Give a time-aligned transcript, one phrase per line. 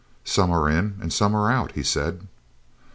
[0.25, 2.25] "Some are in and some are out," he said.